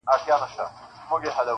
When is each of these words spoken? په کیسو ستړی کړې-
په 0.07 0.11
کیسو 0.25 0.47
ستړی 0.53 1.29
کړې- 1.33 1.41